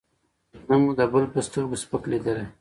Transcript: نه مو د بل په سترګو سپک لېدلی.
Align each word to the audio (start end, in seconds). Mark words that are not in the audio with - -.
نه 0.67 0.75
مو 0.81 0.89
د 0.99 1.01
بل 1.11 1.23
په 1.33 1.39
سترګو 1.47 1.75
سپک 1.83 2.03
لېدلی. 2.11 2.45